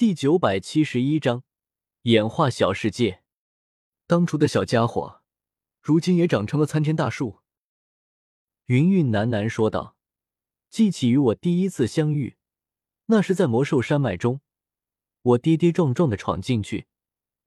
[0.00, 1.44] 第九百七十一章
[2.04, 3.22] 演化小世界。
[4.06, 5.20] 当初的小家伙，
[5.82, 7.40] 如今也长成了参天大树。
[8.64, 9.98] 云云喃喃说道
[10.70, 12.36] ：“记起与我第一次相遇，
[13.08, 14.40] 那是在魔兽山脉中，
[15.20, 16.86] 我跌跌撞撞的闯进去，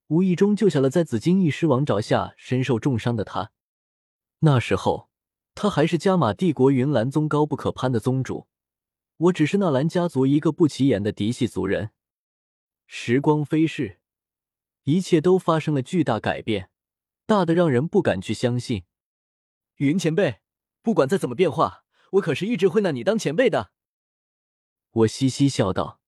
[0.10, 3.52] 无意中救下了在紫金翼狮王爪下身受重伤的他。
[4.42, 5.10] 那时候，
[5.56, 8.46] 他还是加玛帝国云岚宗高不可攀的宗主，
[9.18, 11.90] 我只是纳兰家族一个不起眼的嫡系族人。”
[12.96, 14.00] 时光飞逝，
[14.83, 16.70] 一切都发生了巨大改变，
[17.25, 18.83] 大的让人不敢去相信。
[19.78, 20.42] 云前辈，
[20.83, 23.71] 不管再怎么变化，我可是一直会拿你当前辈的。
[24.92, 26.02] 我嘻嘻笑道，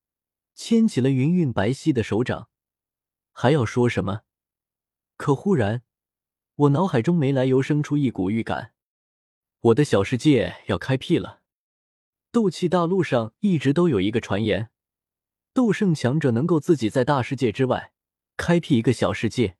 [0.53, 2.49] 牵起了云云白皙的手掌。
[3.33, 4.21] 还要说什么？
[5.17, 5.81] 可忽然，
[6.53, 8.75] 我脑海中没来由生出一股预感，
[9.59, 11.41] 我的小世界要开辟了。
[12.31, 14.69] 斗气大陆上一直都有一个传言。
[15.55, 17.93] 斗圣强者能够自己在大世界之外
[18.35, 19.55] 开辟一个小世界，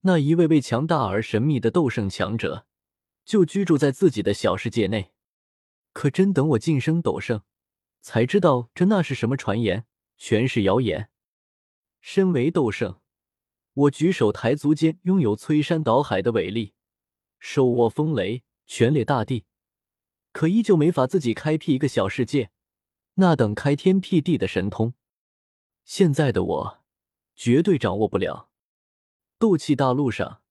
[0.00, 2.66] 那一位位强大而神秘的斗圣强者
[3.22, 5.12] 就居住在自己的小世界内。
[5.92, 7.42] 可真等我晋升斗圣，
[8.00, 9.84] 才知道这那是什么传言，
[10.16, 11.10] 全是谣言。
[12.00, 12.98] 身为斗圣，
[13.74, 16.72] 我举手抬足间拥有摧山倒海的伟力，
[17.38, 19.44] 手握风雷，全裂大地，
[20.32, 22.50] 可依旧没法自己开辟一个小世界，
[23.16, 24.94] 那等开天辟地的神通。
[25.84, 26.82] 现在的我，
[27.34, 28.48] 绝对掌握不了。
[29.38, 30.42] 斗气大陆上，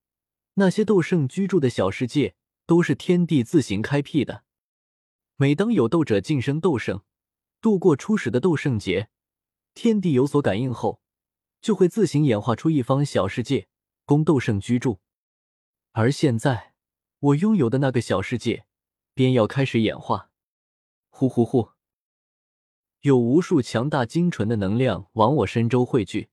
[0.56, 4.44] 那些斗圣居住的小世界，都是天地自行开辟的。
[5.38, 7.02] 每当有斗者晋升斗圣，
[7.62, 9.10] 度过初始的斗圣劫，
[9.74, 11.02] 天地有所感应后，
[11.62, 13.68] 就会自行演化出一方小世界，
[14.06, 15.00] 供斗圣居住。
[15.94, 16.76] 而现在，
[17.20, 18.66] 我拥有的那个小世界，
[19.14, 20.30] 便要开始演化。
[21.10, 21.71] 呼呼呼！
[23.02, 26.30] 有无数强大精纯的能量往我身周汇聚，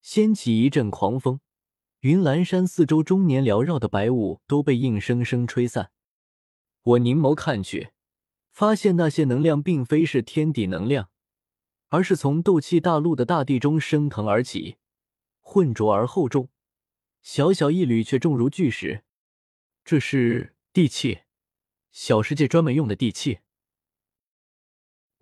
[0.00, 1.40] 掀起一阵狂风。
[2.00, 5.90] 云岚山四周终年缭绕的白雾都被硬生生吹散。
[6.82, 7.90] 我凝眸看去，
[8.50, 11.10] 发现那些能量并非是天地能量，
[11.90, 14.78] 而是从斗气大陆的大地中升腾而起，
[15.40, 16.48] 浑浊而厚重，
[17.20, 19.04] 小小一缕却重如巨石。
[19.84, 21.20] 这是地气，
[21.90, 23.40] 小世界专门用的地气。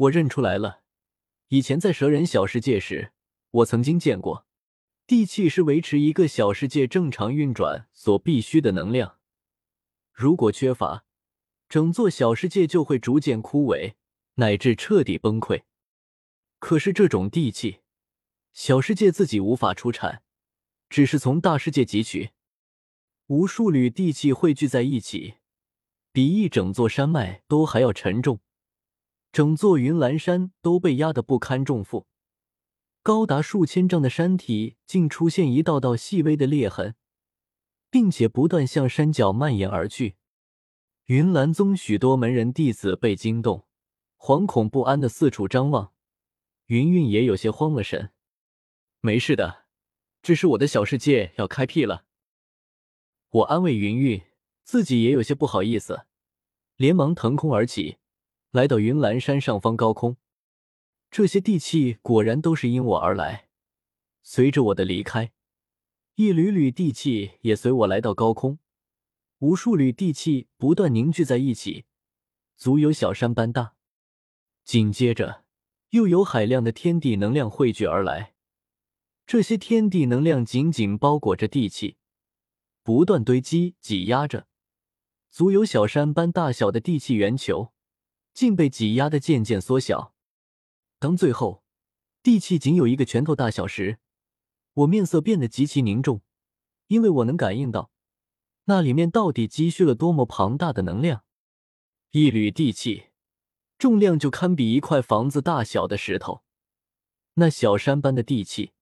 [0.00, 0.80] 我认出来了，
[1.48, 3.12] 以前在蛇人小世界时，
[3.50, 4.46] 我曾经见过。
[5.06, 9.18] 地气是维持一个小世界正常运转所必须的能量，
[10.12, 11.04] 如果缺乏，
[11.68, 13.94] 整座小世界就会逐渐枯萎，
[14.36, 15.64] 乃至彻底崩溃。
[16.60, 17.80] 可是这种地气，
[18.54, 20.22] 小世界自己无法出产，
[20.88, 22.30] 只是从大世界汲取。
[23.26, 25.34] 无数缕地气汇聚在一起，
[26.10, 28.40] 比一整座山脉都还要沉重。
[29.32, 32.06] 整座云岚山都被压得不堪重负，
[33.02, 36.96] 高达数千丈的山体竟出现一道道细微的裂痕，
[37.90, 40.16] 并且不断向山脚蔓延而去。
[41.06, 43.66] 云岚宗许多门人弟子被惊动，
[44.18, 45.92] 惶恐不安的四处张望。
[46.66, 48.12] 云云也有些慌了神。
[49.00, 49.66] 没事的，
[50.22, 52.04] 只是我的小世界要开辟了。
[53.30, 54.22] 我安慰云云，
[54.64, 56.06] 自己也有些不好意思，
[56.74, 57.99] 连忙腾空而起。
[58.52, 60.16] 来到云岚山上方高空，
[61.08, 63.48] 这些地气果然都是因我而来。
[64.24, 65.30] 随着我的离开，
[66.16, 68.58] 一缕缕地气也随我来到高空，
[69.38, 71.84] 无数缕地气不断凝聚在一起，
[72.56, 73.76] 足有小山般大。
[74.64, 75.44] 紧接着，
[75.90, 78.34] 又有海量的天地能量汇聚而来，
[79.28, 81.98] 这些天地能量紧紧包裹着地气，
[82.82, 84.48] 不断堆积挤压着，
[85.30, 87.72] 足有小山般大小的地气圆球。
[88.32, 90.14] 竟被挤压的渐渐缩小。
[90.98, 91.62] 当最后
[92.22, 93.98] 地气仅有一个拳头大小时，
[94.74, 96.20] 我面色变得极其凝重，
[96.88, 97.90] 因为我能感应到
[98.64, 101.24] 那里面到底积蓄了多么庞大的能量。
[102.10, 103.06] 一缕地气，
[103.78, 106.42] 重量就堪比一块房子大小的石头。
[107.34, 108.72] 那小山般的地气，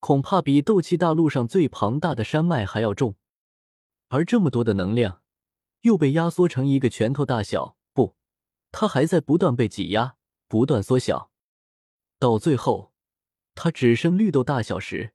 [0.00, 3.14] 恐怕比斗气大陆上最庞大的山脉还要重。
[4.08, 5.22] 而这么多的能量，
[5.82, 7.76] 又被压缩成一个拳头大小。
[8.72, 10.16] 它还在不断被挤压，
[10.48, 11.30] 不断缩小，
[12.18, 12.92] 到最后，
[13.54, 15.12] 它只剩绿豆大小时，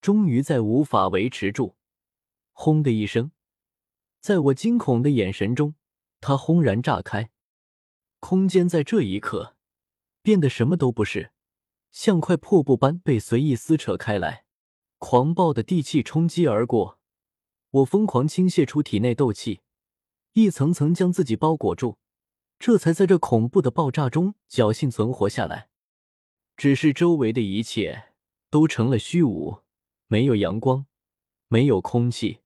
[0.00, 1.76] 终于再无法维持住。
[2.52, 3.32] 轰的一声，
[4.20, 5.74] 在我惊恐的眼神中，
[6.20, 7.30] 它轰然炸开，
[8.20, 9.56] 空间在这一刻
[10.22, 11.32] 变得什么都不是，
[11.90, 14.44] 像块破布般被随意撕扯开来。
[14.98, 16.98] 狂暴的地气冲击而过，
[17.70, 19.60] 我疯狂倾泻出体内斗气，
[20.34, 21.98] 一层层将自己包裹住。
[22.66, 25.68] 这才在这恐怖的爆炸中侥幸存活下来。
[26.56, 28.14] 只是周围的一切
[28.48, 29.58] 都成了虚无，
[30.06, 30.86] 没有阳光，
[31.48, 32.40] 没有空气，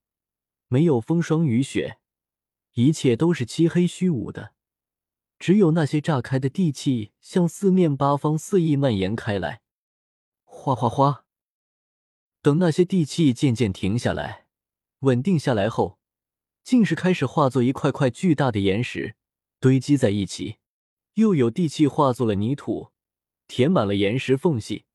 [0.67, 1.99] 没有风霜雨雪，
[2.73, 4.51] 一切都是漆黑虚无的。
[5.39, 9.61] 只有那些炸开的地气向四面八方肆意蔓延开来，
[10.43, 11.23] 哗哗哗。
[12.41, 14.47] 等那些地气渐渐停下来、
[14.99, 15.97] 稳定下来后，
[16.61, 19.15] 竟是开始化作一块块巨大的岩石
[19.59, 20.57] 堆积在一起，
[21.15, 22.91] 又有地气化作了泥土，
[23.47, 24.85] 填满了岩石缝隙，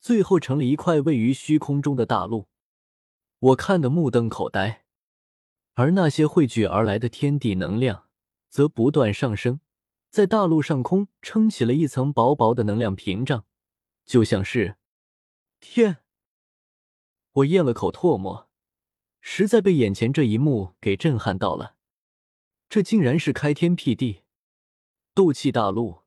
[0.00, 2.48] 最后成了一块位于虚空中的大陆。
[3.40, 4.84] 我看得目瞪口呆，
[5.74, 8.08] 而那些汇聚而来的天地能量
[8.48, 9.60] 则不断上升。
[10.10, 13.44] 在大陆上空撑起了一层薄薄的能量屏障，
[14.06, 14.76] 就像是
[15.60, 15.98] 天。
[17.32, 18.48] 我咽了口唾沫，
[19.20, 21.77] 实在被眼前这一幕给震撼到了。
[22.68, 24.22] 这竟然是开天辟地，
[25.14, 26.02] 斗气大陆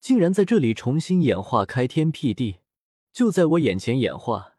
[0.00, 2.60] 竟然在这里重新演化，开天辟地
[3.12, 4.54] 就在我眼前演化。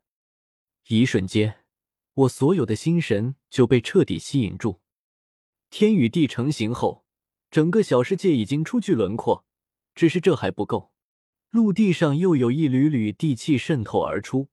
[0.88, 1.66] 一瞬间，
[2.14, 4.82] 我所有的心神就被彻底吸引住。
[5.70, 7.04] 天与地成型后。
[7.52, 9.46] 整个小世界已经初具轮廓，
[9.94, 10.92] 只是这还不够。
[11.52, 14.50] 陆地上又有一缕缕地气渗透而出，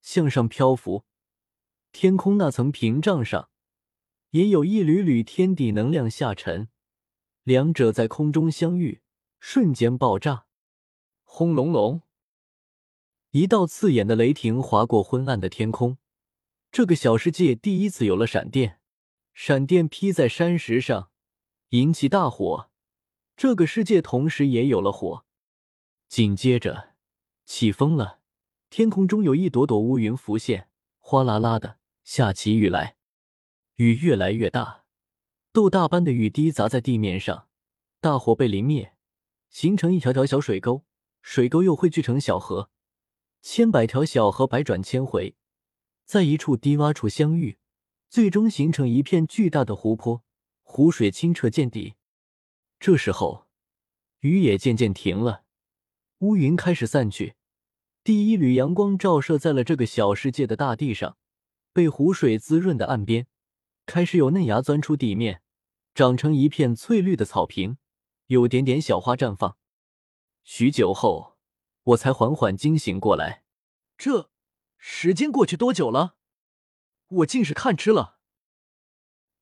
[0.00, 1.04] 向上漂浮。
[1.92, 3.50] 天空那层屏障上，
[4.30, 6.68] 也有一缕缕天地能量下沉，
[7.42, 9.00] 两者在空中相遇，
[9.40, 10.46] 瞬间爆炸。
[11.24, 12.02] 轰隆隆，
[13.30, 15.98] 一道刺眼的雷霆划过昏暗的天空。
[16.70, 18.78] 这个小世界第一次有了闪电，
[19.34, 21.10] 闪电劈在山石上。
[21.70, 22.70] 引起大火，
[23.36, 25.24] 这个世界同时也有了火。
[26.08, 26.94] 紧接着
[27.44, 28.20] 起风了，
[28.68, 30.68] 天空中有一朵朵乌云浮现，
[30.98, 32.96] 哗啦啦的下起雨来。
[33.80, 34.84] 雨越来越大，
[35.52, 37.48] 豆大般的雨滴砸在地面上，
[37.98, 38.92] 大火被淋灭，
[39.48, 40.84] 形成一条条小水沟，
[41.22, 42.68] 水沟又汇聚成小河，
[43.40, 45.34] 千百条小河百转千回，
[46.04, 47.56] 在一处低洼处相遇，
[48.10, 50.22] 最终形成一片巨大的湖泊。
[50.60, 51.94] 湖水清澈见底，
[52.78, 53.46] 这时候
[54.18, 55.44] 雨也渐渐停了，
[56.18, 57.34] 乌云开始散去，
[58.04, 61.16] 第一缕阳光照射在了这个小世界的大地上，
[61.72, 63.26] 被湖水滋润的岸边
[63.90, 65.42] 开始有嫩芽钻出地面，
[65.94, 67.76] 长成一片翠绿的草坪，
[68.26, 69.56] 有点点小花绽放。
[70.44, 71.36] 许久后，
[71.82, 73.42] 我才缓缓惊醒过来，
[73.98, 74.30] 这
[74.78, 76.14] 时间过去多久了？
[77.08, 78.20] 我竟是看痴了。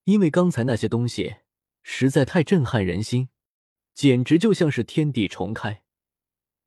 [0.05, 1.37] 因为刚才那些东西
[1.83, 3.29] 实在太震撼人心，
[3.93, 5.83] 简直就像是天地重开。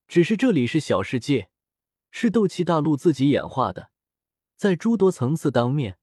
[0.07, 1.49] 只是这里是小世界，
[2.11, 3.89] 是斗气大陆自己演化的，
[4.55, 5.97] 在诸多层次当面，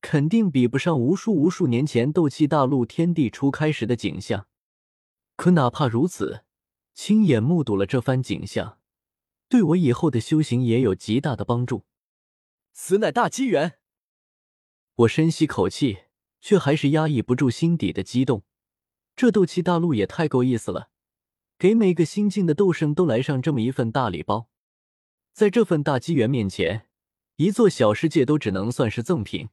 [0.00, 4.46] 肯定比不上无数无数年前斗气大陆天地初开时的景象。
[5.36, 6.44] 可哪怕如此，
[6.94, 8.78] 亲眼目睹了这番景象，
[9.48, 11.84] 对我以后的修行也有极大的帮助。
[12.72, 13.78] 此乃大机缘。
[14.94, 16.10] 我深吸口气。
[16.42, 18.44] 却还是压抑不住心底的激动，
[19.14, 20.88] 这斗气大陆也太够意思了，
[21.58, 24.48] 给每个新晋的斗圣都来上这么一份大礼包，
[25.34, 26.88] 在这份大机缘面前，
[27.36, 29.50] 一座小世界都只能算是赠品。